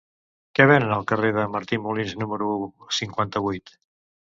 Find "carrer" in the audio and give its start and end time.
1.11-1.29